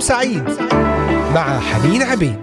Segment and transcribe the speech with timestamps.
[0.00, 0.44] يوم سعيد
[1.34, 2.36] مع حنين عبيد.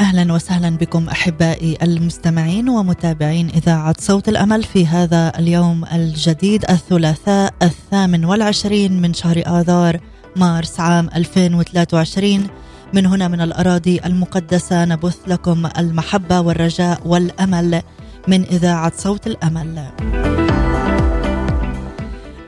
[0.00, 8.24] أهلا وسهلا بكم أحبائي المستمعين ومتابعين إذاعة صوت الأمل في هذا اليوم الجديد الثلاثاء الثامن
[8.24, 10.00] والعشرين من شهر آذار
[10.38, 12.46] مارس عام 2023
[12.94, 17.82] من هنا من الأراضي المقدسة نبث لكم المحبة والرجاء والأمل
[18.28, 19.84] من إذاعة صوت الأمل.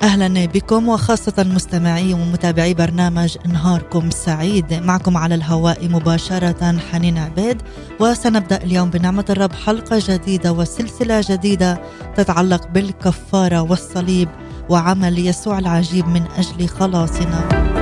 [0.03, 7.63] أهلا بكم وخاصة مستمعي ومتابعي برنامج نهاركم سعيد معكم على الهواء مباشرة حنين عبيد
[8.01, 11.81] وسنبدأ اليوم بنعمة الرب حلقة جديدة وسلسلة جديدة
[12.17, 14.29] تتعلق بالكفارة والصليب
[14.69, 17.80] وعمل يسوع العجيب من أجل خلاصنا.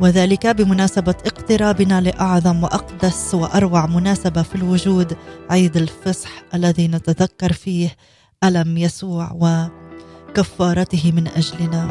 [0.00, 5.16] وذلك بمناسبة اقترابنا لأعظم وأقدس وأروع مناسبة في الوجود
[5.50, 7.96] عيد الفصح الذي نتذكر فيه
[8.44, 9.66] ألم يسوع و
[10.34, 11.88] كفارته من أجلنا.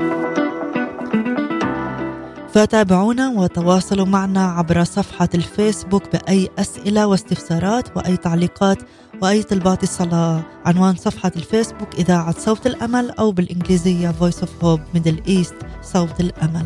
[2.54, 8.78] فتابعونا وتواصلوا معنا عبر صفحة الفيسبوك بأي أسئلة واستفسارات وأي تعليقات
[9.22, 10.42] وأي طلبات الصلاة.
[10.66, 16.66] عنوان صفحة الفيسبوك إذاعة صوت الأمل أو بالإنجليزية Voice of Hope Middle East صوت الأمل.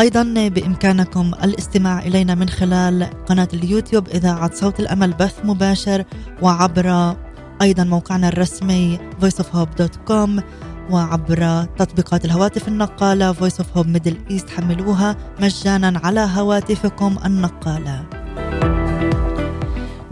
[0.00, 6.04] أيضا بإمكانكم الاستماع إلينا من خلال قناة اليوتيوب إذاعة صوت الأمل بث مباشر
[6.42, 7.16] وعبر
[7.62, 10.42] أيضا موقعنا الرسمي voiceofhope.com
[10.90, 18.04] وعبر تطبيقات الهواتف النقالة Voice of Hope Middle East حملوها مجانا على هواتفكم النقالة.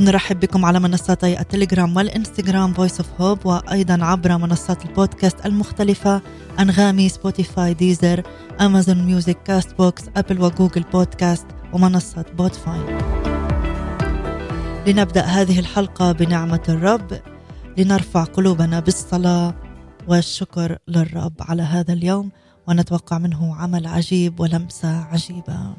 [0.07, 6.23] نرحب بكم على منصاتي التليجرام والإنستغرام Voice of Hope وأيضا عبر منصات البودكاست المختلفة
[6.61, 8.23] أنغامي سبوتيفاي ديزر
[8.61, 12.99] أمازون ميوزك كاست بوكس أبل وجوجل بودكاست ومنصة بوتفاي
[14.87, 17.21] لنبدأ هذه الحلقة بنعمة الرب.
[17.79, 19.55] لنرفع قلوبنا بالصلاة
[20.09, 22.31] والشكر للرب على هذا اليوم
[22.69, 25.77] ونتوقع منه عمل عجيب ولمسة عجيبة.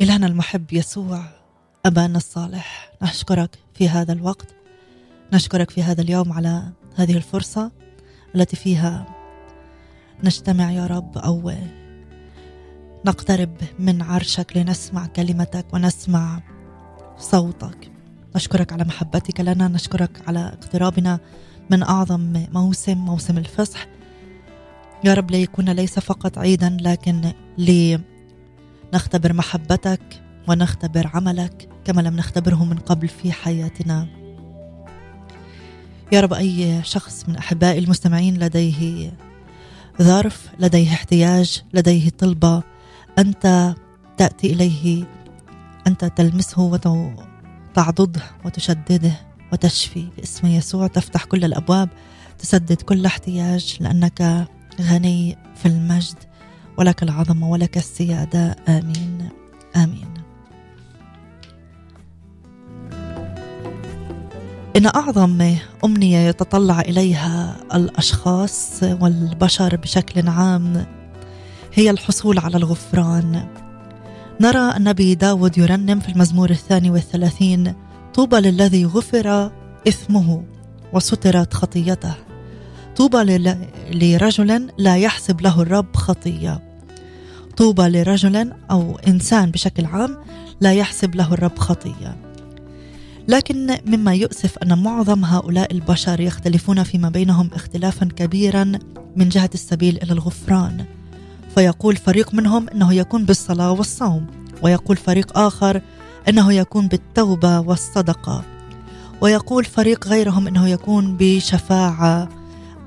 [0.00, 1.22] إلهنا المحب يسوع
[1.86, 4.54] أبانا الصالح نشكرك في هذا الوقت
[5.32, 6.62] نشكرك في هذا اليوم على
[6.96, 7.70] هذه الفرصة
[8.34, 9.06] التي فيها.
[10.24, 11.52] نجتمع يا رب أو
[13.06, 16.40] نقترب من عرشك لنسمع كلمتك ونسمع
[17.18, 17.90] صوتك.
[18.36, 21.20] نشكرك على محبتك لنا نشكرك على اقترابنا
[21.70, 23.86] من أعظم موسم موسم الفصح.
[25.04, 27.32] يا رب ليكون ليس فقط عيدا لكن
[28.92, 34.06] لنختبر محبتك ونختبر عملك كما لم نختبره من قبل في حياتنا.
[36.12, 39.12] يا رب أي شخص من أحبائي المستمعين لديه
[40.02, 42.62] ظرف لديه احتياج لديه طلبة
[43.18, 43.74] أنت
[44.16, 45.04] تأتي إليه
[45.86, 49.12] أنت تلمسه وتعضده وتشدده
[49.52, 50.86] وتشفي باسم يسوع.
[50.86, 51.88] تفتح كل الأبواب
[52.38, 54.48] تسدد كل احتياج لأنك
[54.80, 56.16] غني في المجد.
[56.80, 58.56] ولك العظمة ولك السيادة.
[58.68, 59.28] آمين.
[59.76, 60.08] آمين.
[64.76, 65.54] إن أعظم
[65.84, 70.86] أمنية يتطلع إليها الأشخاص والبشر بشكل عام
[71.74, 73.46] هي الحصول على الغفران.
[74.40, 77.74] نرى النبي داود يرنم في المزمور الثاني والثلاثين
[78.14, 79.52] طوبى للذي غفر
[79.88, 80.44] إثمه
[80.92, 82.14] وسترت خطيته.
[82.96, 83.38] طوبى
[83.92, 86.69] لرجل لا يحسب له الرب خطية.
[87.60, 90.16] طوبى لرجل أو إنسان بشكل عام
[90.60, 92.16] لا يحسب له الرب خطية.
[93.28, 98.72] لكن مما يؤسف أن معظم هؤلاء البشر يختلفون فيما بينهم اختلافا كبيرا
[99.16, 100.84] من جهة السبيل إلى الغفران.
[101.54, 104.26] فيقول فريق منهم إنه يكون بالصلاة والصوم
[104.62, 105.82] ويقول فريق آخر
[106.28, 108.44] إنه يكون بالتوبة والصدقة
[109.20, 112.28] ويقول فريق غيرهم إنه يكون بشفاعة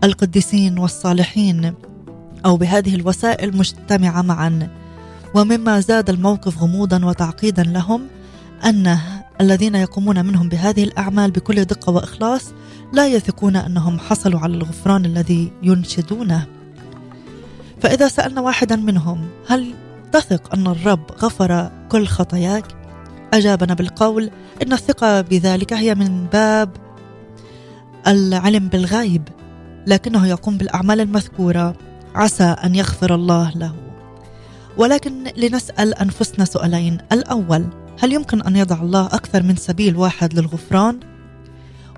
[0.03, 1.73] القديسين والصالحين.
[2.45, 4.69] أو بهذه الوسائل مجتمعة معا.
[5.35, 8.07] ومما زاد الموقف غموضا وتعقيدا لهم
[8.65, 8.97] أن
[9.41, 12.53] الذين يقومون منهم بهذه الأعمال بكل دقة وإخلاص
[12.93, 16.47] لا يثقون أنهم حصلوا على الغفران الذي ينشدونه.
[17.81, 19.73] فإذا سألنا واحدا منهم هل
[20.11, 22.65] تثق أن الرب غفر كل خطاياك؟
[23.33, 24.29] أجابنا بالقول
[24.61, 26.69] إن الثقة بذلك هي من باب
[28.07, 29.27] العلم بالغيب
[29.87, 31.75] لكنه يقوم بالأعمال المذكورة.
[32.15, 33.75] عسى أن يغفر الله له
[34.77, 37.67] ولكن لنسأل أنفسنا سؤالين الأول
[37.99, 40.99] هل يمكن أن يضع الله أكثر من سبيل واحد للغفران؟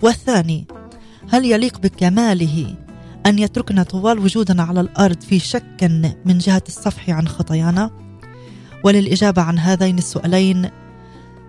[0.02, 0.66] والثاني
[1.30, 2.76] هل يليق بكماله
[3.26, 5.84] أن يتركنا طوال وجودنا على الأرض في شك
[6.26, 7.92] من جهة الصفح عن خطايانا؟
[8.84, 10.70] وللإجابة عن هذين السؤالين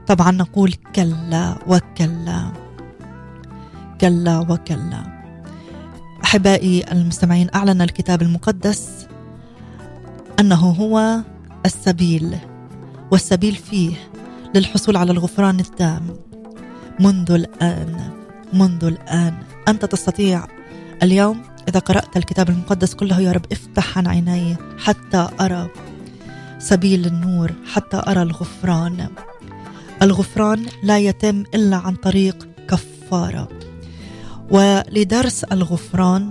[0.07, 2.53] طبعا نقول كلا وكلا
[4.01, 5.16] كلا وكلا
[6.27, 9.07] أحبائي المستمعين أعلن الكتاب المقدس
[10.41, 11.21] أنه هو
[11.67, 12.37] السبيل
[13.11, 13.95] والسبيل فيه
[14.55, 16.17] للحصول على الغفران التام
[17.01, 18.11] منذ الآن
[18.53, 19.35] منذ الآن.
[19.69, 20.47] أنت تستطيع
[21.03, 25.69] اليوم إذا قرأت الكتاب المقدس كله يا رب افتح عن عيني حتى أرى
[26.59, 29.09] سبيل النور حتى أرى الغفران.
[30.03, 33.49] الغفران لا يتم إلا عن طريق كفارة.
[34.51, 36.29] ولدرس الغفران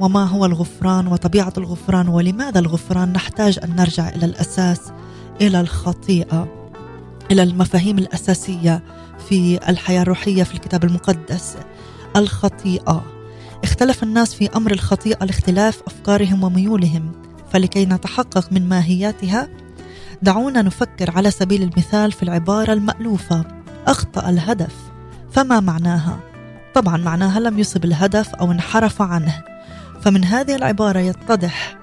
[0.00, 4.80] وما هو الغفران وطبيعة الغفران ولماذا الغفران؟ نحتاج أن نرجع إلى الأساس
[5.40, 6.68] إلى الخطيئة
[7.30, 8.82] إلى المفاهيم الأساسية
[9.28, 11.56] في الحياة الروحية في الكتاب المقدس.
[12.16, 13.04] الخطيئة.
[13.64, 17.12] اختلف الناس في أمر الخطيئة لاختلاف أفكارهم وميولهم
[17.52, 19.48] فلكي نتحقق من ماهياتها
[20.22, 23.44] دعونا نفكر على سبيل المثال في العبارة المألوفة
[23.86, 24.74] أخطأ الهدف
[25.30, 26.27] فما معناها؟
[26.78, 29.42] طبعا معناها لم يصب الهدف أو انحرف عنه.
[30.00, 31.76] فمن هذه العبارة يتضح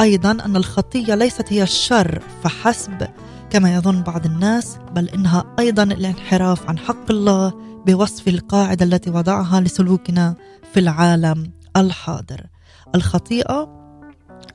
[0.00, 3.08] أيضا أن الخطية ليست هي الشر فحسب
[3.50, 7.52] كما يظن بعض الناس بل إنها أيضا الانحراف عن حق الله
[7.86, 10.34] بوصف القاعدة التي وضعها لسلوكنا
[10.72, 12.46] في العالم الحاضر.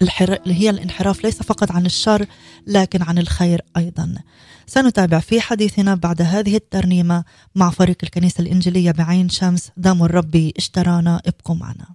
[0.01, 2.25] الخطيئه هي الانحراف ليس فقط عن الشر
[2.68, 4.16] لكن عن الخير أيضا.
[4.68, 7.24] سنتابع في حديثنا بعد هذه الترنيمة
[7.56, 11.88] مع فريق الكنيسة الإنجيلية بعين شمس دام الرب اشترانا ابقوا معنا.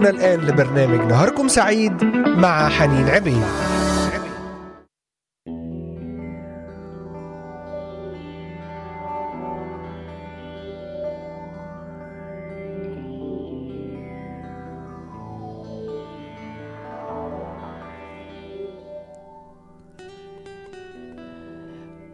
[0.00, 3.42] تستمعون الآن لبرنامج نهاركم سعيد مع حنين عبيد.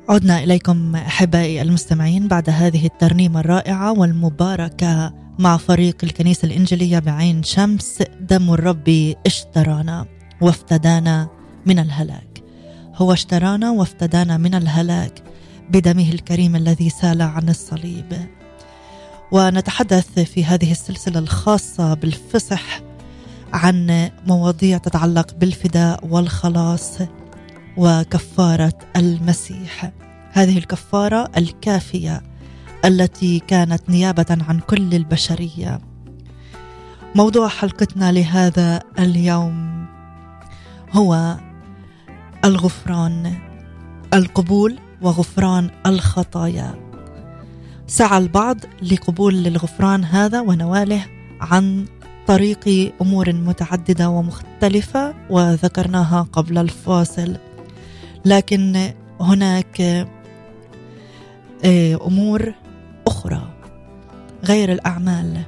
[0.09, 5.26] عدنا إليكم أحبائي المستمعين بعد هذه الترنيمة الرائعة والمباركة.
[5.39, 8.03] مع فريق الكنيسة الإنجيلية بعين شمس.
[8.21, 10.07] دم الرب اشترانا
[10.41, 11.29] وافتدانا
[11.67, 12.43] من الهلاك.
[12.95, 15.23] هو اشترانا وافتدانا من الهلاك
[15.71, 18.29] بدمه الكريم الذي سال عن الصليب.
[19.33, 22.81] ونتحدث في هذه السلسلة الخاصة بالفصح
[23.53, 26.99] عن مواضيع تتعلق بالفداء والخلاص
[27.77, 29.93] وكفارة المسيح.
[30.33, 32.23] هذه الكفارة الكافية
[32.85, 35.81] التي كانت نيابة عن كل البشرية.
[37.15, 39.87] موضوع حلقتنا لهذا اليوم
[40.93, 41.37] هو
[42.45, 43.35] الغفران
[44.15, 46.75] القبول وغفران الخطايا.
[47.87, 51.07] سعى البعض لقبول الغفران هذا ونواله
[51.41, 51.87] عن
[52.27, 57.37] طريق أمور متعددة ومختلفة وذكرناها قبل الفاصل.
[58.25, 58.91] لكن
[59.21, 59.81] هناك
[61.65, 62.55] آه، أمور
[63.27, 63.49] أخرى
[64.45, 65.43] غير الأعمال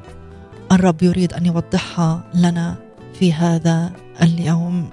[0.73, 2.76] الرب يريد أن يوضحها لنا
[3.14, 3.92] في هذا
[4.23, 4.90] اليوم.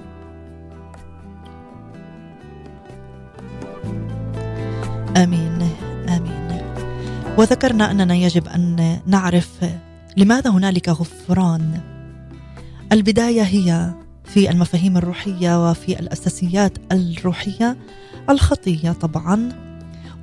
[5.17, 5.69] آمين
[6.09, 6.61] آمين.
[7.37, 9.65] وذكرنا أننا يجب أن نعرف
[10.17, 11.81] لماذا هنالك غفران.
[12.91, 13.93] البداية هي
[14.25, 17.77] في المفاهيم الروحية وفي الأساسيات الروحية
[18.29, 19.49] الخطية طبعا.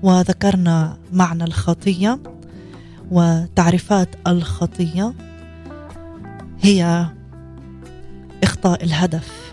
[0.03, 2.19] وذكرنا معنى الخطية.
[3.13, 5.15] وتعريفات الخطية
[6.61, 7.07] هي
[8.43, 9.53] إخطاء الهدف.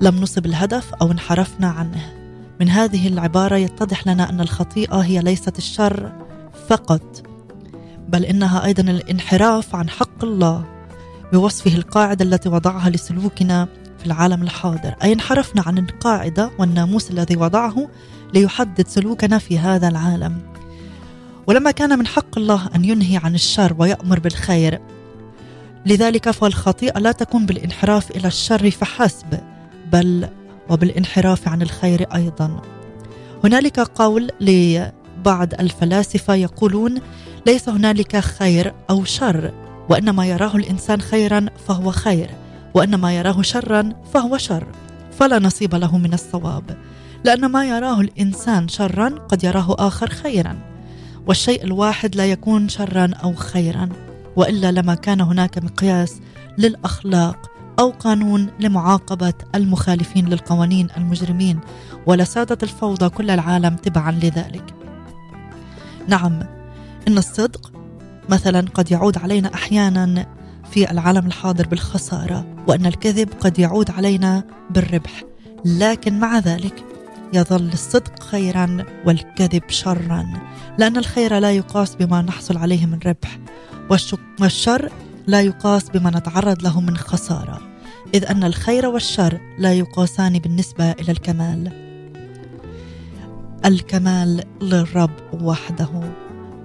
[0.00, 2.12] لم نصب الهدف أو انحرفنا عنه.
[2.60, 6.12] من هذه العبارة يتضح لنا أن الخطيئة هي ليست الشر
[6.68, 7.22] فقط
[8.08, 10.64] بل إنها أيضا الانحراف عن حق الله
[11.32, 14.94] بوصفه القاعدة التي وضعها لسلوكنا في العالم الحاضر.
[15.02, 17.88] أي انحرفنا عن القاعدة والناموس الذي وضعه
[18.34, 20.51] ليحدد سلوكنا في هذا العالم.
[21.46, 24.80] ولما كان من حق الله أن ينهي عن الشر ويأمر بالخير.
[25.86, 29.40] لذلك فالخطيئة لا تكون بالانحراف إلى الشر فحسب
[29.92, 30.28] بل
[30.70, 32.62] وبالانحراف عن الخير أيضا.
[33.44, 37.00] هنالك قول لبعض الفلاسفة يقولون
[37.46, 39.52] ليس هنالك خير أو شر
[39.88, 42.30] وان ما يراه الإنسان خيرا فهو خير
[42.74, 44.66] وان ما يراه شرا فهو شر
[45.18, 46.76] فلا نصيب له من الصواب.
[47.24, 50.71] لأن ما يراه الإنسان شرا قد يراه آخر خيرا.
[51.26, 53.88] والشيء الواحد لا يكون شرا أو خيرا
[54.36, 56.20] وإلا لما كان هناك مقياس
[56.58, 61.60] للأخلاق أو قانون لمعاقبة المخالفين للقوانين المجرمين
[62.06, 64.74] ولسادت الفوضى كل العالم تبعا لذلك.
[66.08, 66.40] نعم
[67.08, 67.72] إن الصدق
[68.28, 70.26] مثلا قد يعود علينا أحيانا
[70.70, 75.22] في العالم الحاضر بالخسارة وإن الكذب قد يعود علينا بالربح
[75.64, 76.84] لكن مع ذلك
[77.32, 80.26] يظل الصدق خيرا والكذب شرا.
[80.78, 83.38] لأن الخير لا يقاس بما نحصل عليه من ربح
[84.40, 84.92] والشر
[85.26, 87.60] لا يقاس بما نتعرض له من خسارة.
[88.14, 91.72] إذ أن الخير والشر لا يقاسان بالنسبة إلى الكمال.
[93.64, 96.12] الكمال للرب وحده.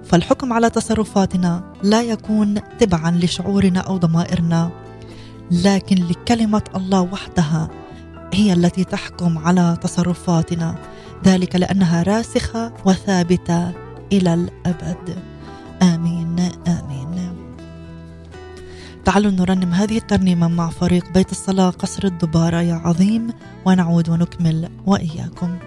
[0.04, 4.70] فالحكم على تصرفاتنا لا يكون تبعا لشعورنا أو ضمائرنا
[5.50, 7.68] لكن لكلمة الله وحدها
[8.34, 10.74] هي التي تحكم على تصرفاتنا.
[11.24, 13.72] ذلك لأنها راسخة وثابتة
[14.12, 15.18] إلى الأبد.
[15.82, 16.98] آمين آمين.
[19.04, 23.30] تعالوا نرنم هذه الترنيمة مع فريق بيت الصلاة قصر الدبارة يا عظيم
[23.64, 25.58] ونعود ونكمل وإياكم.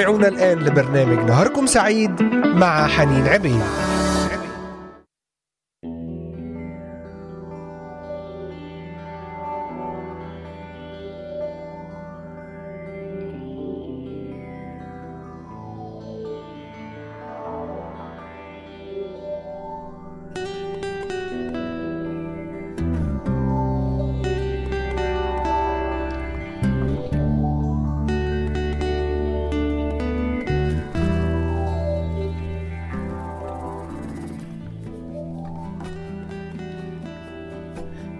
[0.00, 2.22] تستمعون الآن لبرنامج نهاركم سعيد
[2.54, 3.89] مع حنين عبيد.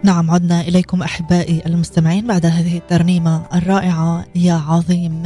[0.04, 4.24] نعم عدنا إليكم أحبائي المستمعين بعد هذه الترنيمة الرائعة.
[4.34, 5.22] يا عظيم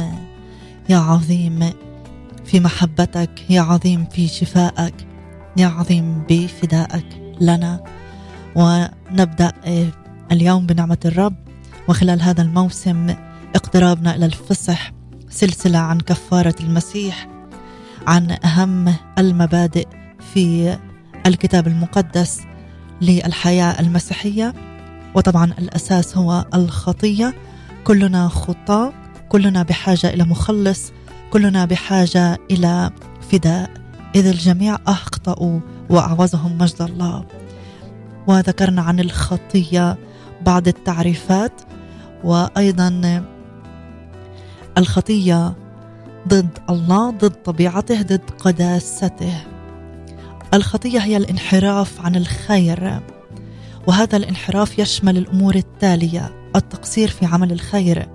[0.89, 1.73] يا عظيم
[2.45, 5.07] في محبتك يا عظيم في شفائك
[5.57, 7.05] يا عظيم بفدائك
[7.41, 7.83] لنا.
[8.55, 9.87] ونبدأ آه،
[10.31, 11.35] اليوم بنعمة الرب.
[11.87, 13.15] وخلال هذا الموسم
[13.55, 14.91] اقترابنا إلى الفصح
[15.29, 17.27] سلسلة عن كفارة المسيح
[18.07, 19.87] عن أهم المبادئ
[20.33, 20.77] في
[21.25, 22.41] الكتاب المقدس
[23.01, 24.53] للحياة المسيحية
[25.15, 27.33] وطبعا الأساس هو الخطية.
[27.83, 28.93] كلنا خطاة
[29.29, 30.91] كلنا بحاجة إلى مخلص
[31.29, 32.91] كلنا بحاجة إلى
[33.31, 33.69] فداء.
[34.15, 37.25] إذ الجميع أخطأوا وأعوزهم مجد الله.
[38.27, 39.97] وذكرنا عن الخطية
[40.41, 41.61] بعض التعريفات
[42.23, 43.23] وأيضا
[44.77, 45.53] الخطية
[46.27, 49.54] ضد الله ضد طبيعته ضد قداسته.
[50.55, 52.99] الخطية هي الانحراف عن الخير
[53.87, 58.09] وهذا الانحراف يشمل الأمور التالية التقصير في عمل الخير.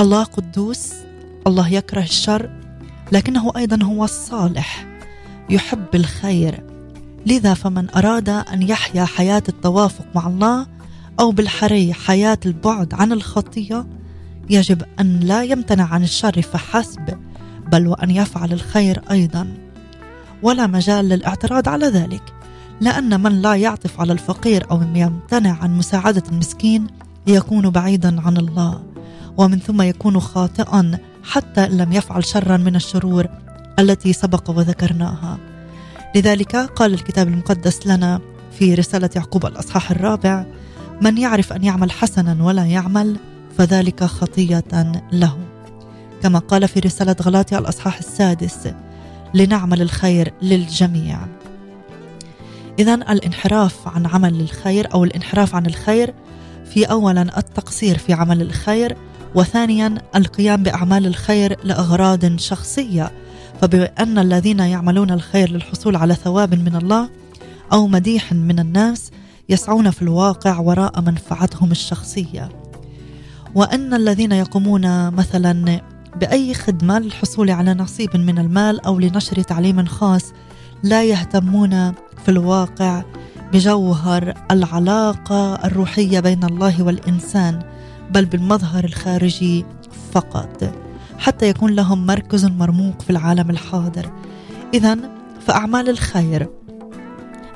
[0.00, 0.92] الله قدوس
[1.46, 2.50] الله يكره الشر
[3.12, 4.86] لكنه أيضا هو الصالح
[5.50, 6.64] يحب الخير.
[7.26, 10.66] لذا فمن أراد أن يحيا حياة التوافق مع الله
[11.20, 13.86] أو بالحري حياة البعد عن الخطية
[14.50, 17.18] يجب أن لا يمتنع عن الشر فحسب
[17.72, 19.67] بل وأن يفعل الخير أيضا.
[20.42, 22.22] ولا مجال للاعتراض على ذلك
[22.80, 26.86] لأن من لا يعطف على الفقير أو يمتنع عن مساعدة المسكين
[27.26, 28.82] يكون بعيدا عن الله
[29.36, 33.26] ومن ثم يكون خاطئا حتى إن لم يفعل شرا من الشرور
[33.78, 35.38] التي سبق وذكرناها.
[36.16, 38.20] لذلك قال الكتاب المقدس لنا
[38.58, 40.44] في رسالة يعقوب الأصحاح الرابع
[41.02, 43.16] من يعرف أن يعمل حسنا ولا يعمل
[43.58, 45.38] فذلك خطية له.
[46.22, 48.68] كما قال في رسالة غلاطيا الأصحاح السادس
[49.34, 51.18] لنعمل الخير للجميع.
[52.78, 56.14] اذا الانحراف عن عمل الخير أو الانحراف عن الخير
[56.64, 58.96] في اولا التقصير في عمل الخير
[59.34, 63.12] وثانيا القيام بأعمال الخير لأغراض شخصية.
[63.60, 67.08] فبأن الذين يعملون الخير للحصول على ثواب من الله
[67.72, 69.10] أو مديح من الناس
[69.48, 72.48] يسعون في الواقع وراء منفعتهم الشخصية.
[73.54, 75.80] وأن الذين يقومون مثلا
[76.20, 80.32] بأي خدمة للحصول على نصيب من المال أو لنشر تعليم خاص
[80.82, 81.92] لا يهتمون
[82.24, 83.02] في الواقع
[83.52, 87.62] بجوهر العلاقة الروحية بين الله والإنسان
[88.10, 89.64] بل بالمظهر الخارجي
[90.12, 90.74] فقط
[91.18, 94.10] حتى يكون لهم مركز مرموق في العالم الحاضر.
[94.74, 94.96] اذا
[95.46, 96.48] فأعمال الخير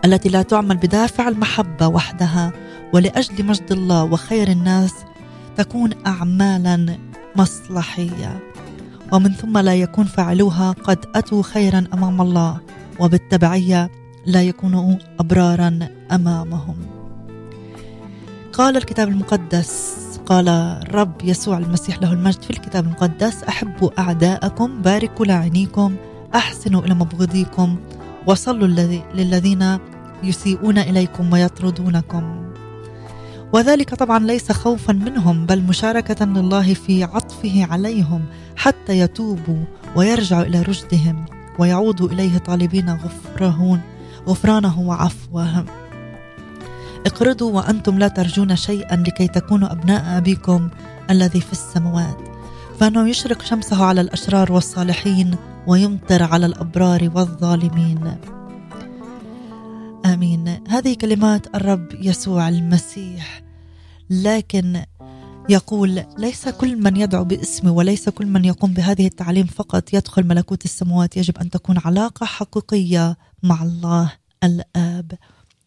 [0.05, 2.53] التي لا تعمل بدافع المحبة وحدها
[2.93, 4.95] ولأجل مجد الله وخير الناس
[5.57, 6.99] تكون اعمالا
[7.37, 8.52] مصلحية.
[9.13, 12.61] ومن ثم لا يكون فاعلوها قد أتوا خيرا أمام الله
[13.01, 13.91] وبالتبعية
[14.27, 15.79] لا يكونوا أبرارا
[16.13, 16.77] أمامهم.
[18.53, 25.27] قال الكتاب المقدس قال الرب يسوع المسيح له المجد في الكتاب المقدس أحبوا أعداءكم باركوا
[25.27, 25.97] لاعنيكم
[26.35, 27.77] أحسنوا إلى مبغضيكم
[28.27, 28.69] وصلوا
[29.15, 29.79] للذين
[30.23, 32.52] يسيئون إليكم ويطردونكم.
[33.53, 38.25] وذلك طبعا ليس خوفا منهم بل مشاركة لله في عطفه عليهم
[38.57, 39.65] حتى يتوبوا
[39.97, 41.25] ويرجعوا إلى رشدهم
[41.59, 43.81] ويعودوا إليه طالبين غفرهون
[44.29, 45.65] غفرانه وعفوه
[47.07, 50.69] اقرضوا وأنتم لا ترجون شيئا لكي تكونوا أبناء أبيكم
[51.11, 52.19] الذي في السماوات
[52.81, 55.37] فأنه يشرق شمسه على الأشرار والصالحين
[55.67, 58.17] ويمطر على الأبرار والظالمين.
[60.07, 60.49] آمين.
[60.69, 63.43] هذه كلمات الرب يسوع المسيح.
[64.11, 64.85] لكن
[65.49, 70.65] يقول ليس كل من يدعو باسمي وليس كل من يقوم بهذه التعليم فقط يدخل ملكوت
[70.65, 71.17] السماوات.
[71.17, 74.13] يجب أن تكون علاقة حقيقية مع الله
[74.45, 75.13] الآب.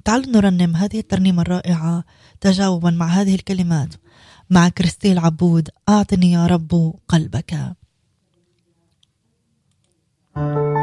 [0.05, 2.03] تعالوا نرنم هذه الترنيمة الرائعة
[2.41, 3.93] تجاوبا مع هذه الكلمات.
[4.49, 7.53] مع كريستيل عبود أعطني يا رب قلبك.
[10.37, 10.74] أعطني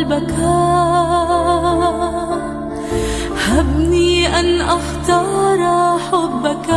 [0.00, 0.34] قلبك.
[3.48, 5.60] هبني أن أختار
[5.98, 6.68] حبك.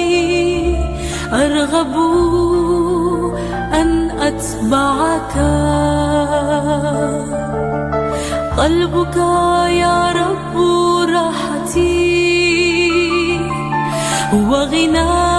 [1.33, 1.95] أرغب
[3.75, 5.37] أن أتبعك.
[8.59, 9.17] قلبك
[9.83, 10.57] يا رب
[11.09, 12.03] راحتي
[14.33, 15.32] وعذوبتي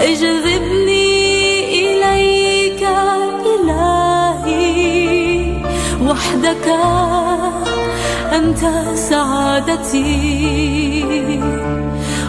[0.00, 1.10] اجذبني
[1.80, 2.82] إليك
[3.54, 4.82] إلهي
[6.08, 6.66] وحدك
[8.32, 8.62] أنت
[8.94, 10.34] سعادتي.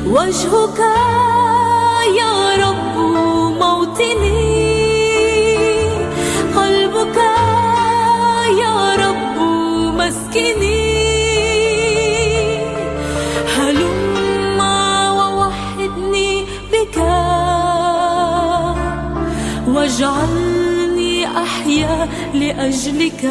[0.06, 0.80] وجهك
[2.22, 2.96] يا رب
[3.60, 4.55] موطني
[19.96, 23.26] واجعلني أحيا لأجلك.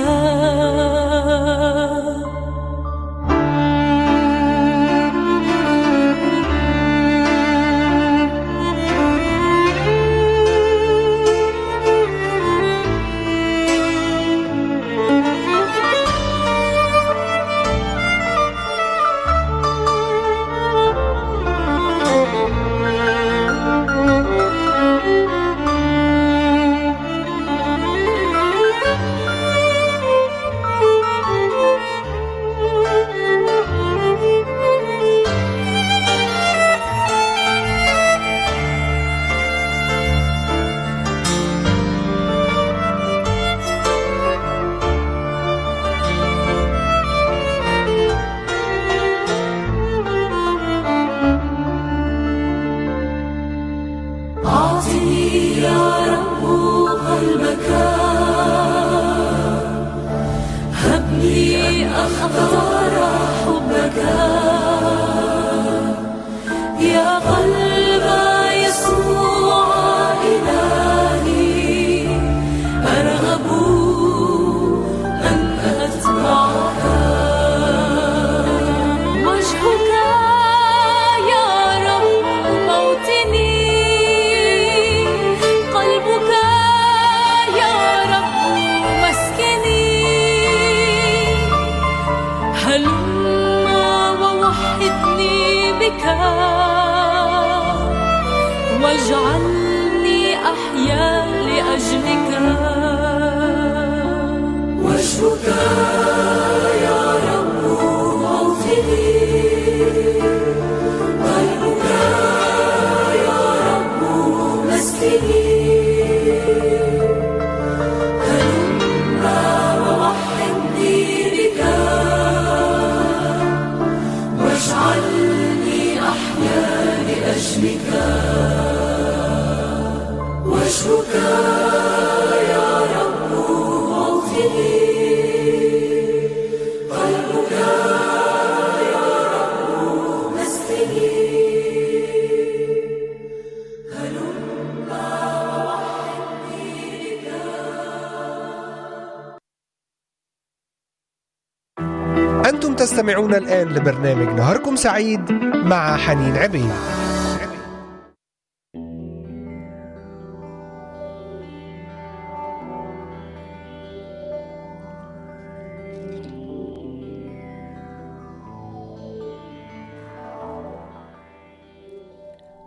[153.39, 156.71] الآن لبرنامج نهاركم سعيد مع حنين عبيد.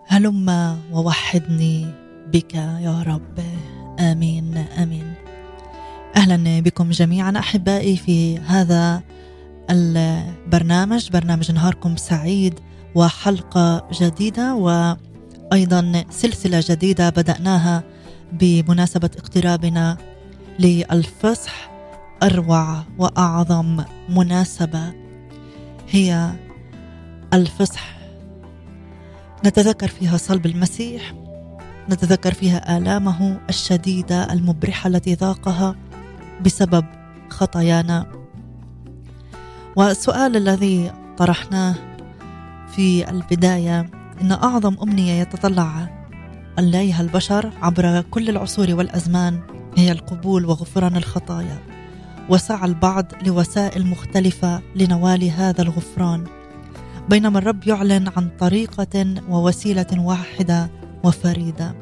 [0.07, 1.87] هلم ووحدني
[2.33, 3.39] بك يا رب.
[3.99, 5.13] آمين آمين.
[6.15, 9.01] أهلا بكم جميعا أحبائي في هذا
[10.67, 12.59] البرنامج برنامج نهاركم سعيد
[12.95, 17.83] وحلقة جديدة وأيضا سلسلة جديدة بدأناها
[18.31, 19.97] بمناسبة اقترابنا
[20.59, 21.71] للفصح
[22.23, 24.93] أروع وأعظم مناسبة
[25.89, 26.31] هي
[27.33, 27.97] الفصح.
[29.45, 31.13] نتذكر فيها صلب المسيح
[31.89, 35.75] نتذكر فيها آلامه الشديدة المبرحة التي ذاقها
[36.45, 36.85] بسبب
[37.29, 38.26] خطايانا.
[39.77, 41.75] والسؤال الذي طرحناه
[42.67, 43.89] في البداية
[44.21, 45.89] إن أعظم أمنية يتطلع
[46.59, 49.39] إليها البشر عبر كل العصور والأزمان
[49.75, 51.59] هي القبول وغفران الخطايا
[52.29, 56.23] وسعى البعض لوسائل مختلفة لنوال هذا الغفران.
[57.09, 60.69] بينما الرب يعلن عن طريقة ووسيلة واحدة
[61.03, 61.75] وفريدة.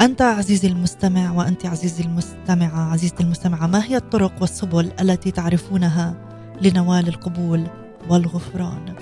[0.00, 6.31] أنت عزيزي المستمع وأنت عزيزي المستمعة عزيزتي المستمعة ما هي الطرق والسبل التي تعرفونها
[6.62, 7.66] لنوال القبول
[8.08, 8.94] والغفران.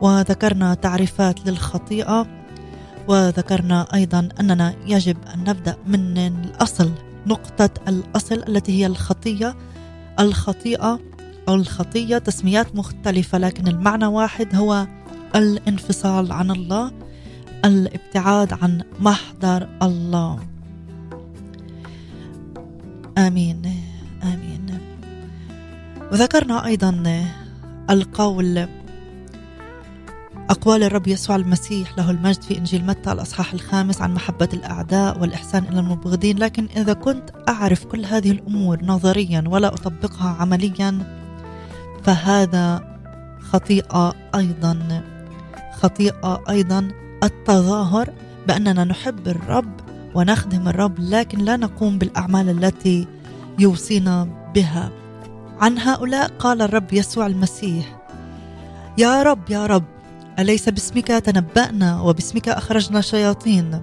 [0.00, 2.26] وذكرنا تعريفات للخطيئة
[3.08, 6.90] وذكرنا أيضا أننا يجب أن نبدأ من الأصل
[7.26, 9.56] نقطة الأصل التي هي الخطية
[10.20, 11.00] الخطيئة
[11.48, 14.86] أو الخطية تسميات مختلفة لكن المعنى واحد هو
[15.36, 16.92] الانفصال عن الله
[17.64, 20.38] الابتعاد عن محضر الله.
[23.18, 23.83] آمين.
[26.14, 27.24] وذكرنا أيضا
[27.90, 28.68] القول
[30.50, 35.64] أقوال الرب يسوع المسيح له المجد في إنجيل متى الأصحاح الخامس عن محبة الأعداء والإحسان
[35.64, 36.38] إلى المبغضين.
[36.38, 40.98] لكن إذا كنت أعرف كل هذه الأمور نظريا ولا أطبقها عمليا
[42.04, 42.98] فهذا
[43.40, 45.02] خطيئة أيضا.
[45.72, 46.88] خطيئة أيضا
[47.22, 48.12] التظاهر
[48.48, 49.80] بأننا نحب الرب
[50.14, 53.06] ونخدم الرب لكن لا نقوم بالأعمال التي
[53.58, 55.03] يوصينا بها.
[55.60, 58.00] عن هؤلاء قال الرب يسوع المسيح
[58.98, 59.84] يا رب يا رب
[60.38, 63.80] أليس باسمك تنبأنا وباسمك أخرجنا شياطين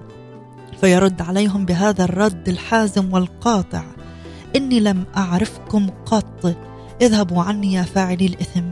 [0.80, 3.84] فيرد عليهم بهذا الرد الحازم والقاطع
[4.56, 6.56] إني لم أعرفكم قط
[7.02, 8.64] اذهبوا عني يا فاعلي الإثم.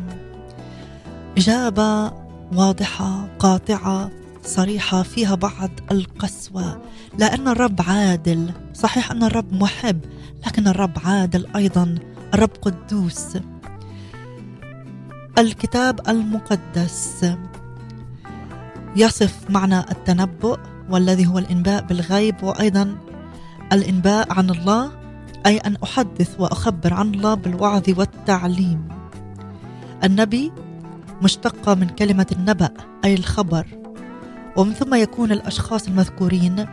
[1.38, 2.12] إجابة
[2.52, 4.10] واضحة قاطعة
[4.44, 6.80] صريحة فيها بعض القسوة.
[7.18, 10.00] لأن الرب عادل صحيح أن الرب محب
[10.46, 11.94] لكن الرب عادل أيضا.
[12.34, 13.36] الرب قدوس
[15.38, 17.34] الكتاب المقدس.
[18.96, 20.58] يصف معنى التنبؤ
[20.90, 22.96] والذي هو الإنباء بالغيب وأيضا
[23.72, 24.92] الإنباء عن الله
[25.46, 28.88] أي أن أحدث وأخبر عن الله بالوعظ والتعليم.
[30.04, 30.52] النبي
[31.22, 32.70] مشتقة من كلمة النبأ
[33.04, 33.66] أي الخبر.
[34.56, 36.66] ومن ثم يكون الأشخاص المذكورين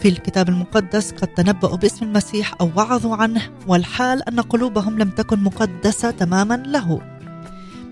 [0.00, 5.42] في الكتاب المقدس قد تنبأوا باسم المسيح أو وعظوا عنه والحال أن قلوبهم لم تكن
[5.42, 7.00] مقدسة تماما له.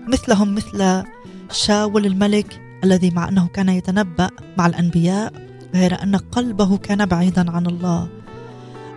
[0.07, 1.03] مثلهم مثل
[1.51, 5.33] شاول الملك الذي مع أنه كان يتنبأ مع الأنبياء
[5.75, 8.09] غير أن قلبه كان بعيدا عن الله.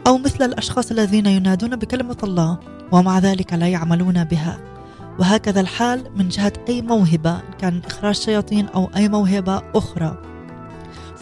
[0.06, 2.58] أو مثل الأشخاص الذين ينادون بكلمة الله
[2.92, 4.58] ومع ذلك لا يعملون بها.
[5.18, 10.35] وهكذا الحال من جهة أي موهبة كان إخراج شياطين أو أي موهبة أخرى.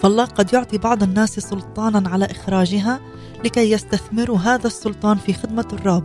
[0.04, 3.00] فالله قد يعطي بعض الناس سلطانا على إخراجها
[3.44, 6.04] لكي يستثمروا هذا السلطان في خدمة الرب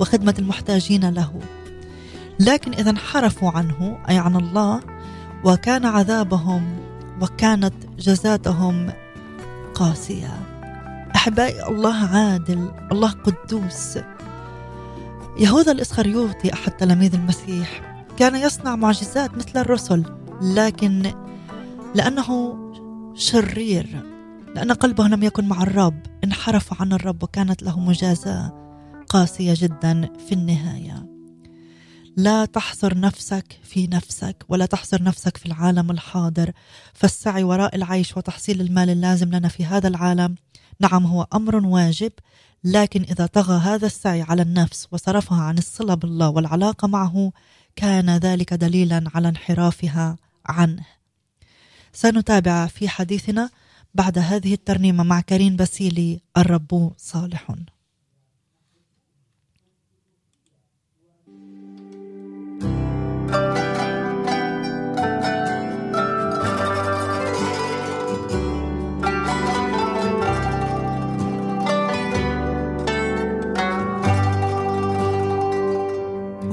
[0.00, 1.40] وخدمة المحتاجين له.
[2.40, 4.80] لكن إذا انحرفوا عنه أي عن الله
[5.44, 6.76] وكان عذابهم
[7.20, 8.92] وكانت جزاتهم
[9.74, 10.40] قاسية.
[11.16, 13.98] أحبائي الله عادل الله قدوس.
[15.38, 20.04] يهوذا الإسخريوطي أحد تلاميذ المسيح كان يصنع معجزات مثل الرسل
[20.42, 21.12] لكن
[21.94, 22.58] لأنه
[23.18, 24.02] شرير
[24.54, 28.52] لأن قلبه لم يكن مع الرب انحرف عن الرب وكانت له مجازاة
[29.08, 31.06] قاسية جدا في النهاية.
[32.16, 36.52] لا تحصر نفسك في نفسك ولا تحصر نفسك في العالم الحاضر
[36.94, 40.34] فالسعي وراء العيش وتحصيل المال اللازم لنا في هذا العالم
[40.80, 42.12] نعم هو أمر واجب
[42.64, 47.32] لكن إذا طغى هذا السعي على النفس وصرفها عن الصلة بالله والعلاقة معه
[47.76, 50.97] كان ذلك دليلا على انحرافها عنه.
[51.92, 53.50] سنتابع في حديثنا
[53.94, 57.54] بعد هذه الترنيمة مع كريم بسيلي الرب صالح.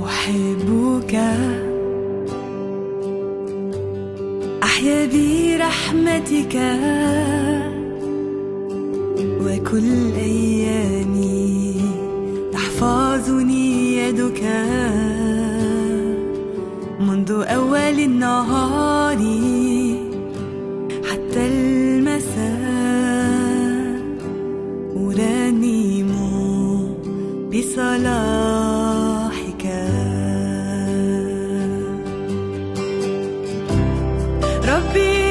[0.06, 1.16] أحبك
[5.14, 6.56] برحمتك
[9.46, 11.76] وكل أيامي
[12.54, 14.44] تحفظني يدك
[17.00, 19.18] منذ أول النهار
[21.12, 22.66] حتى المساء
[24.98, 26.12] أرنم
[27.54, 28.55] بصلاه
[34.82, 35.25] be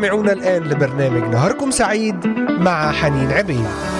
[0.00, 2.26] تستمعون الآن لبرنامج نهاركم سعيد
[2.60, 3.99] مع حنين عبيد.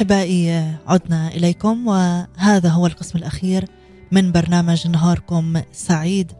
[0.00, 3.64] أحبائي عدنا إليكم وهذا هو القسم الأخير
[4.12, 6.32] من برنامج نهاركم سعيد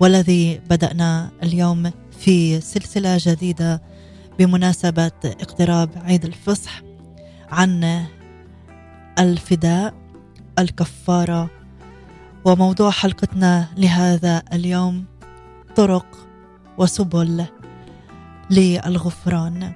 [0.00, 3.82] والذي بدأنا اليوم في سلسلة جديدة
[4.38, 6.82] بمناسبة اقتراب عيد الفصح
[7.50, 8.04] عن
[9.18, 9.94] الفداء
[10.58, 11.50] الكفارة
[12.44, 15.04] وموضوع حلقتنا لهذا اليوم
[15.76, 16.28] طرق
[16.78, 17.44] وسبل
[18.50, 19.72] للغفران.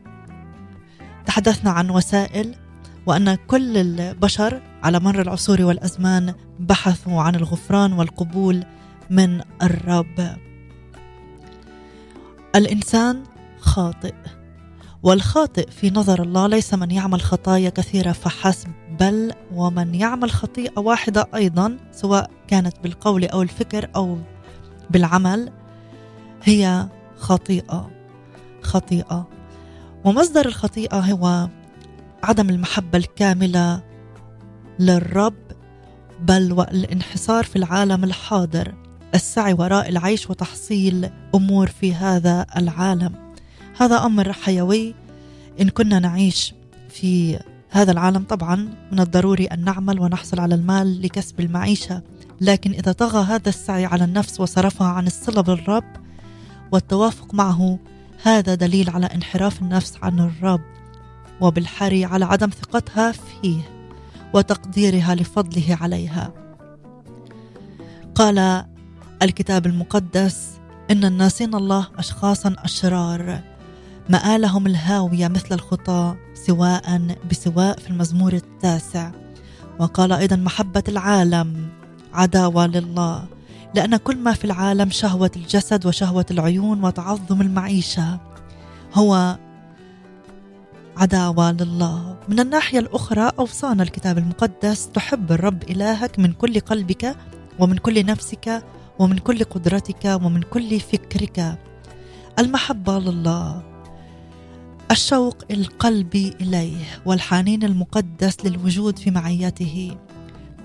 [1.26, 2.67] تحدثنا عن وسائل
[3.09, 8.64] وأن كل البشر على مر العصور والأزمان بحثوا عن الغفران والقبول
[9.11, 10.36] من الرب.
[12.56, 13.22] الإنسان
[13.61, 14.14] خاطئ
[15.02, 18.68] والخاطئ في نظر الله ليس من يعمل خطايا كثيرة فحسب
[19.00, 24.18] بل ومن يعمل خطيئة واحدة أيضا سواء كانت بالقول أو الفكر أو
[24.90, 25.52] بالعمل
[26.42, 26.88] هي
[27.18, 27.90] خطيئة.
[28.62, 29.28] خطيئة.
[30.04, 31.48] ومصدر الخطيئة هو
[32.22, 33.82] عدم المحبة الكاملة
[34.78, 35.34] للرب
[36.20, 38.74] بل والانحصار في العالم الحاضر
[39.14, 43.34] السعي وراء العيش وتحصيل أمور في هذا العالم.
[43.78, 44.94] هذا أمر حيوي
[45.60, 46.54] إن كنا نعيش
[46.88, 47.38] في
[47.70, 48.22] هذا العالم.
[48.22, 52.02] طبعا من الضروري أن نعمل ونحصل على المال لكسب المعيشة
[52.40, 55.96] لكن إذا طغى هذا السعي على النفس وصرفها عن الصلة بالرب
[56.72, 57.78] والتوافق معه
[58.22, 60.78] هذا دليل على انحراف النفس عن الرب.
[61.41, 63.61] وبالحري على عدم ثقتها فيه
[64.34, 66.32] وتقديرها لفضله عليها.
[68.14, 68.64] قال
[69.22, 70.51] الكتاب المقدس
[70.91, 73.41] إن الناسين الله اشخاصا أشرار
[74.09, 76.16] مآلهم الهاوية مثل الخطاه
[76.47, 79.11] سواء بسواء في المزمور التاسع.
[79.78, 81.68] وقال أيضا محبة العالم
[82.14, 83.24] عداوة لله
[83.74, 88.20] لأن كل ما في العالم شهوة الجسد وشهوة العيون وتعظم المعيشة.
[88.95, 89.39] هو
[90.99, 97.16] عداوه لله من الناحية الأخرى أوصانا الكتاب المقدس تحب الرب إلهك من كل قلبك
[97.59, 98.62] ومن كل نفسك
[98.99, 101.59] ومن كل قدرتك ومن كل فكرك.
[102.38, 103.62] المحبة لله.
[104.90, 109.96] الشوق القلبي إليه والحنين المقدس للوجود في معيته.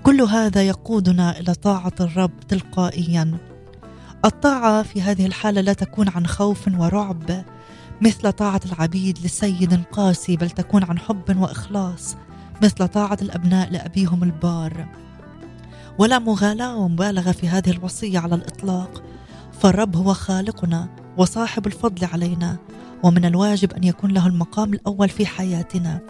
[0.02, 3.38] كل هذا يقودنا إلى طاعة الرب تلقائيا.
[4.24, 7.44] الطاعة في هذه الحالة لا تكون عن خوف ورعب.
[8.04, 12.16] مثل طاعة العبيد لسيد قاسي بل تكون عن حب وإخلاص
[12.62, 14.86] مثل طاعة الأبناء لأبيهم البار.
[15.98, 19.02] ولا مغالاه ومبالغه في هذه الوصية على الإطلاق.
[19.60, 22.56] فالرب هو خالقنا وصاحب الفضل علينا
[23.02, 26.00] ومن الواجب أن يكون له المقام الأول في حياتنا.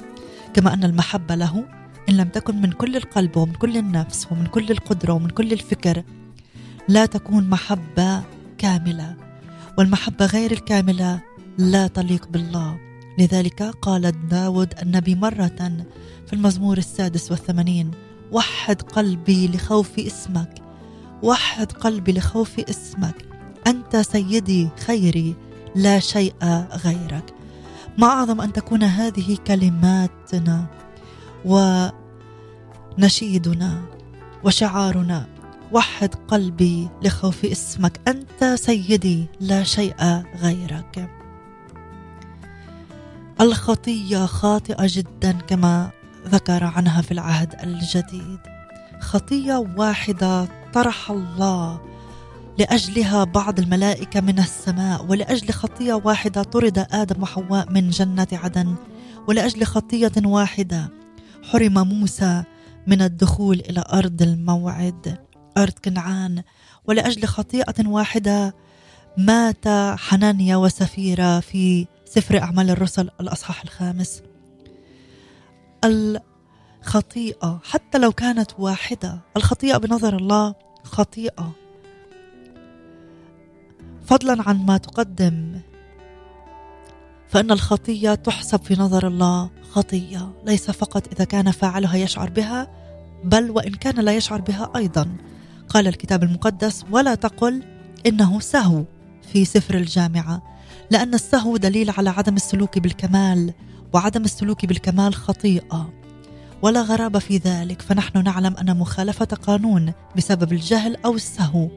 [0.54, 1.64] كما أن المحبة له
[2.08, 6.02] إن لم تكن من كل القلب ومن كل النفس ومن كل القدرة ومن كل الفكر.
[6.88, 8.22] لا تكون محبة
[8.58, 9.16] كاملة.
[9.78, 12.78] والمحبة غير الكاملة لا تليق بالله.
[13.18, 15.86] لذلك قال داود النبي مرة
[16.26, 17.90] في المزمور السادس والثمانين
[18.32, 20.54] وحد قلبي لخوف اسمك
[21.22, 23.24] وحد قلبي لخوف اسمك
[23.66, 25.34] أنت سيدي خيري
[25.74, 26.34] لا شيء
[26.84, 27.34] غيرك.
[27.98, 30.66] ما أعظم أن تكون هذه كلماتنا
[32.98, 33.82] ونشيدنا
[34.44, 35.26] وشعارنا.
[35.72, 41.23] وحد قلبي لخوف اسمك أنت سيدي لا شيء غيرك.
[43.40, 45.90] الخطية خاطئة جدا كما
[46.26, 48.38] ذكر عنها في العهد الجديد.
[49.00, 51.80] خطية واحدة طرح الله
[52.58, 58.74] لأجلها بعض الملائكة من السماء ولأجل خطية واحدة طرد آدم وحواء من جنة عدن
[59.28, 60.90] ولأجل خطية واحدة
[61.52, 62.44] حرم موسى
[62.86, 65.18] من الدخول إلى أرض الموعد.
[65.58, 66.42] أرض كنعان
[66.88, 68.54] ولأجل خطيئة واحدة
[69.18, 69.68] مات
[69.98, 74.22] حنانيا وسفيرة في سفر أعمال الرسل الأصحاح الخامس.
[75.84, 80.54] الخطيئة حتى لو كانت واحدة الخطيئة بنظر الله
[80.84, 81.52] خطيئة.
[84.06, 85.60] فضلا عن ما تقدم
[87.28, 92.70] فإن الخطية تحسب في نظر الله خطية ليس فقط إذا كان فاعلها يشعر بها
[93.24, 95.16] بل وإن كان لا يشعر بها أيضا.
[95.68, 97.62] قال الكتاب المقدس ولا تقل
[98.06, 98.84] إنه سهو
[99.32, 100.53] في سفر الجامعة.
[100.90, 103.52] لأن السهو دليل على عدم السلوك بالكمال
[103.92, 105.92] وعدم السلوك بالكمال خطيئة
[106.62, 107.82] ولا غرابة في ذلك.
[107.82, 111.68] فنحن نعلم أن مخالفة قانون بسبب الجهل أو السهو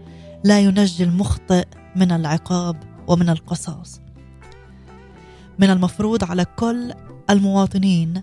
[0.44, 4.02] لا ينجي المخطئ من العقاب ومن القصاص.
[5.60, 6.94] من المفروض على كل
[7.30, 8.22] المواطنين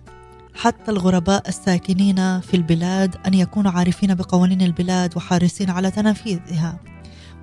[0.55, 6.79] حتى الغرباء الساكنين في البلاد أن يكونوا عارفين بقوانين البلاد وحارسين على تنفيذها.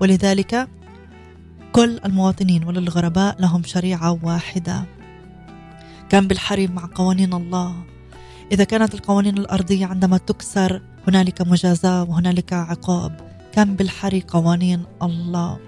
[0.01, 0.69] ولذلك
[1.73, 4.85] كل المواطنين وللغرباء لهم شريعة واحدة.
[6.09, 7.75] كان بالحري مع قوانين الله.
[8.53, 13.21] إذا كانت القوانين الأرضية عندما تكسر هنالك مجازاة وهنالك عقاب.
[13.53, 15.59] كم بالحري قوانين الله.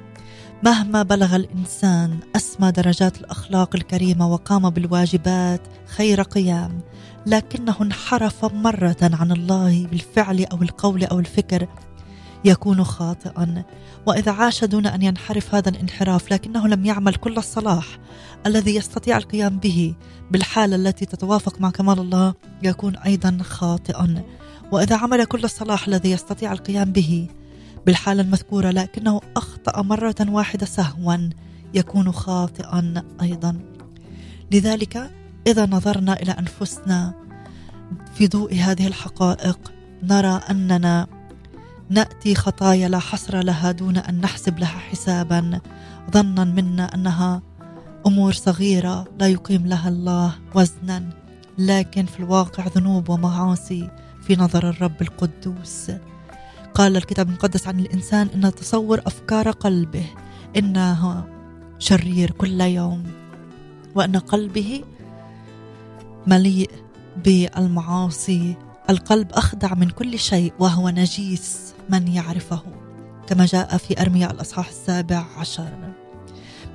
[0.62, 6.80] مهما بلغ الإنسان أسمى درجات الأخلاق الكريمة وقام بالواجبات خير قيام.
[7.26, 11.68] لكنه انحرف مرة عن الله بالفعل أو القول أو الفكر.
[12.44, 13.64] يكون خاطئا.
[14.06, 17.86] وإذا عاش دون أن ينحرف هذا الانحراف لكنه لم يعمل كل الصلاح
[18.46, 19.94] الذي يستطيع القيام به.
[20.30, 24.22] بالحاله التي تتوافق مع كمال الله يكون أيضا خاطئا.
[24.72, 27.28] وإذا عمل كل الصلاح الذي يستطيع القيام به
[27.86, 31.30] بالحاله المذكورة لكنه أخطأ مرة واحدة سهوا
[31.74, 33.58] يكون خاطئا أيضا.
[34.52, 35.10] لذلك
[35.46, 37.14] إذا نظرنا إلى أنفسنا
[38.14, 39.72] في ضوء هذه الحقائق
[40.02, 41.06] نرى أننا
[41.90, 45.60] نأتي خطايا لا حصر لها دون أن نحسب لها حسابا.
[46.10, 47.42] ظنا منا أنها
[48.06, 51.10] أمور صغيرة لا يقيم لها الله وزنا.
[51.58, 53.90] لكن في الواقع ذنوب ومعاصي
[54.22, 55.90] في نظر الرب القدوس.
[56.74, 60.06] قال الكتاب المقدس عن الإنسان إن تصور أفكار قلبه
[60.56, 61.24] انه
[61.78, 63.04] شرير كل يوم
[63.94, 64.84] وإن قلبه
[66.26, 66.70] مليء
[67.24, 68.56] بالمعاصي.
[68.90, 72.62] القلب أخدع من كل شيء وهو نجيس من يعرفه
[73.26, 75.94] كما جاء في أرميا الأصحاح السابع عشر.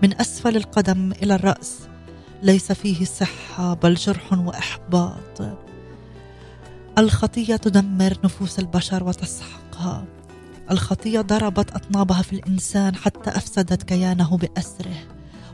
[0.04, 1.80] من أسفل القدم إلى الرأس
[2.44, 5.58] ليس فيه صحه بل جرح وإحباط.
[6.98, 10.06] الخطية تدمر نفوس البشر وتسحقها.
[10.72, 14.98] الخطية ضربت أطنابها في الإنسان حتى أفسدت كيانه بأسره.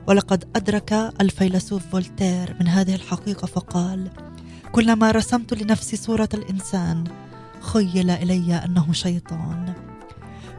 [0.08, 4.10] ولقد أدرك الفيلسوف فولتير من هذه الحقيقة فقال
[4.76, 7.04] كلما رسمت لنفسي صورة الإنسان
[7.62, 9.74] خيل إلي أنه شيطان.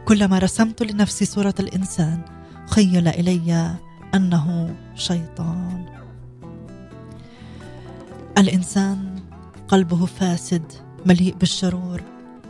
[0.04, 2.20] كلما رسمت لنفسي صورة الإنسان
[2.66, 3.76] خيل إلي
[4.14, 5.86] أنه شيطان.
[8.38, 9.20] الإنسان
[9.68, 10.72] قلبه فاسد
[11.06, 12.02] مليء بالشرور.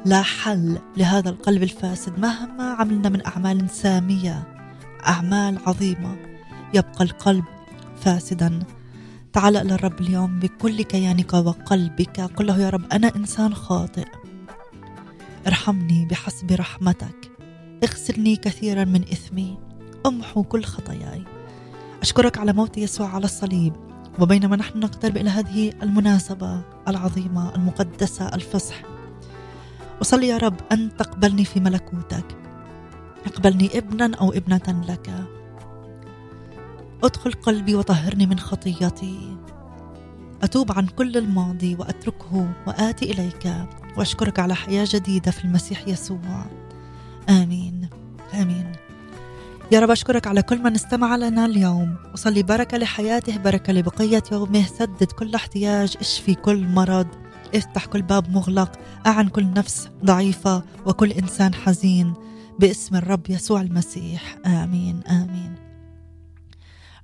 [0.05, 2.19] لا حل لهذا القلب الفاسد.
[2.19, 4.43] مهما عملنا من أعمال سامية
[5.07, 6.17] أعمال عظيمة
[6.75, 7.45] يبقى القلب
[8.01, 8.63] فاسدا.
[9.37, 12.21] تعال إلى الرب اليوم بكل كيانك وقلبك.
[12.21, 14.05] قل له يا رب أنا إنسان خاطئ.
[15.47, 17.31] ارحمني بحسب رحمتك.
[17.85, 19.59] اغسلني كثيرا من إثمي.
[20.07, 21.23] أمحو كل خطاياي.
[22.03, 23.73] أشكرك على موت يسوع على الصليب.
[24.19, 28.83] وبينما نحن نقترب إلى هذه المناسبة العظيمة المقدسة الفصح.
[30.03, 32.37] أصلي يا رب أن تقبلني في ملكوتك.
[33.27, 35.11] اقبلني ابنا أو ابنة لك.
[37.07, 39.37] أدخل قلبي وطهرني من خطيتي
[40.43, 43.53] أتوب عن كل الماضي وأتركه وآتي إليك.
[43.97, 46.47] وأشكرك على حياة جديدة في المسيح يسوع.
[47.29, 47.89] آمين.
[48.35, 48.73] آمين.
[49.73, 51.97] يا رب أشكرك على كل من استمع لنا اليوم.
[52.15, 54.67] أصلي بركة لحياته بركة لبقية يومه.
[54.67, 57.07] سدد كل احتياج اشفي كل مرض.
[57.55, 58.73] افتح كل باب مغلق.
[59.07, 62.15] أعن كل نفس ضعيفة وكل إنسان حزين.
[62.59, 64.37] باسم الرب يسوع المسيح.
[64.47, 65.01] آمين.
[65.11, 65.66] آمين.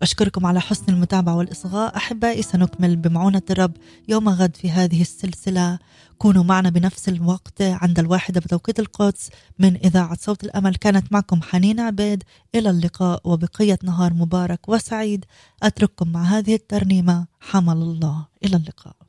[0.03, 1.97] أشكركم على حسن المتابعة والإصغاء.
[1.97, 3.73] أحبائي سنكمل بمعونة الرب
[4.09, 5.79] يوم غد في هذه السلسلة.
[6.19, 10.75] كونوا معنا بنفس الوقت عند الواحدة بتوقيت القدس من إذاعة صوت الأمل.
[10.75, 12.25] كانت معكم حنين عبيد.
[12.55, 15.25] إلى اللقاء وبقية نهار مبارك وسعيد.
[15.63, 17.27] أترككم مع هذه الترنيمة.
[17.41, 18.27] حمل الله.
[18.45, 19.02] إلى اللقاء.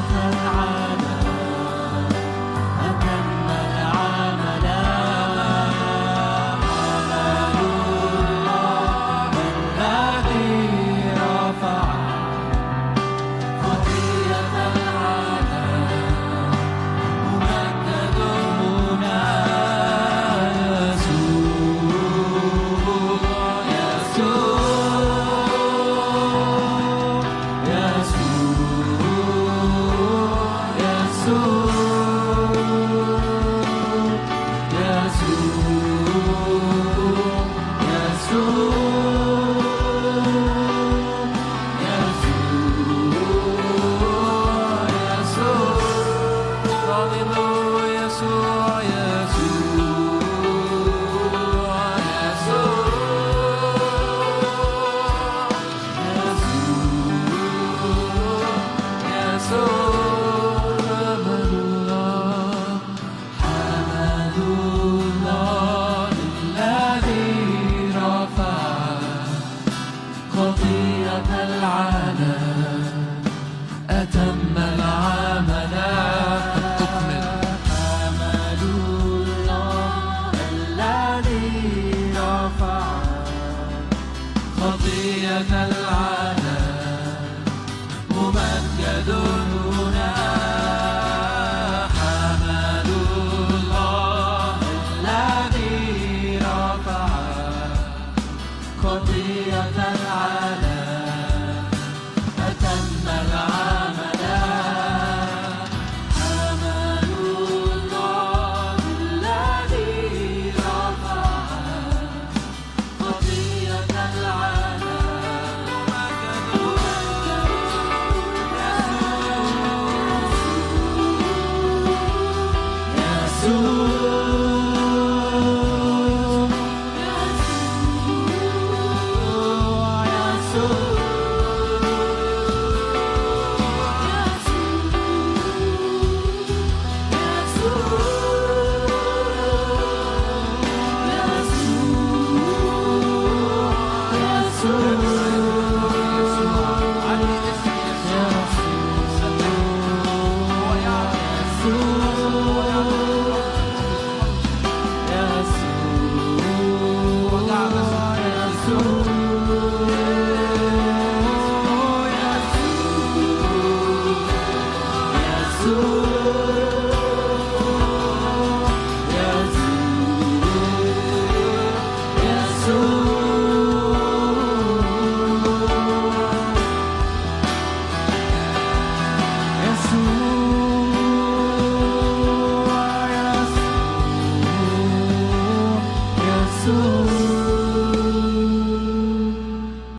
[0.00, 0.89] فافعل